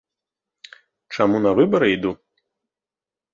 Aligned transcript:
Чаму 1.17 1.37
на 1.45 1.51
выбары 1.61 1.91
іду? 1.95 2.11